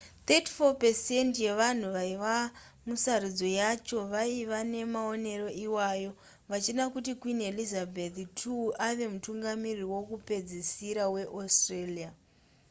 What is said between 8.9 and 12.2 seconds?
mutungamiriri wekupedzisira weaustralia